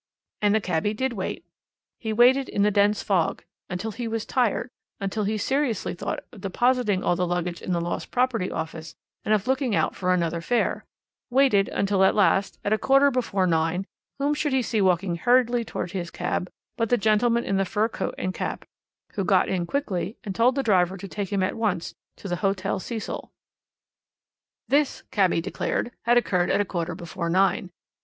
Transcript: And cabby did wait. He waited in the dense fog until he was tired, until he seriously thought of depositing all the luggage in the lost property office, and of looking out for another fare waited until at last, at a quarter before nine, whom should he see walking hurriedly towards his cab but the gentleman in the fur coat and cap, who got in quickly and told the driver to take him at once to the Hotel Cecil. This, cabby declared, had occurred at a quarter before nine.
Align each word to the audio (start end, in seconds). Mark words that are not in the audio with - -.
And 0.41 0.63
cabby 0.63 0.95
did 0.95 1.13
wait. 1.13 1.45
He 1.99 2.11
waited 2.11 2.49
in 2.49 2.63
the 2.63 2.71
dense 2.71 3.03
fog 3.03 3.43
until 3.69 3.91
he 3.91 4.07
was 4.07 4.25
tired, 4.25 4.71
until 4.99 5.25
he 5.25 5.37
seriously 5.37 5.93
thought 5.93 6.21
of 6.31 6.41
depositing 6.41 7.03
all 7.03 7.15
the 7.15 7.27
luggage 7.27 7.61
in 7.61 7.71
the 7.71 7.79
lost 7.79 8.09
property 8.09 8.49
office, 8.49 8.95
and 9.23 9.31
of 9.31 9.45
looking 9.45 9.75
out 9.75 9.95
for 9.95 10.11
another 10.11 10.41
fare 10.41 10.85
waited 11.29 11.67
until 11.69 12.03
at 12.03 12.15
last, 12.15 12.57
at 12.65 12.73
a 12.73 12.79
quarter 12.79 13.11
before 13.11 13.45
nine, 13.45 13.85
whom 14.17 14.33
should 14.33 14.53
he 14.53 14.63
see 14.63 14.81
walking 14.81 15.17
hurriedly 15.17 15.63
towards 15.63 15.91
his 15.91 16.09
cab 16.09 16.49
but 16.77 16.89
the 16.89 16.97
gentleman 16.97 17.43
in 17.43 17.57
the 17.57 17.63
fur 17.63 17.87
coat 17.87 18.15
and 18.17 18.33
cap, 18.33 18.65
who 19.13 19.23
got 19.23 19.49
in 19.49 19.67
quickly 19.67 20.17
and 20.23 20.33
told 20.33 20.55
the 20.55 20.63
driver 20.63 20.97
to 20.97 21.07
take 21.07 21.31
him 21.31 21.43
at 21.43 21.53
once 21.55 21.93
to 22.17 22.27
the 22.27 22.37
Hotel 22.37 22.79
Cecil. 22.79 23.31
This, 24.67 25.03
cabby 25.11 25.41
declared, 25.41 25.91
had 26.05 26.17
occurred 26.17 26.49
at 26.49 26.59
a 26.59 26.65
quarter 26.65 26.95
before 26.95 27.29
nine. 27.29 27.69